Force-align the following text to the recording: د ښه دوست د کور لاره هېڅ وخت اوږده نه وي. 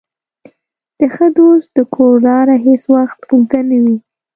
د 0.97 0.99
ښه 1.13 1.27
دوست 1.37 1.67
د 1.77 1.79
کور 1.93 2.13
لاره 2.27 2.55
هېڅ 2.65 2.81
وخت 2.95 3.19
اوږده 3.29 3.59
نه 3.69 3.77
وي. 3.83 3.97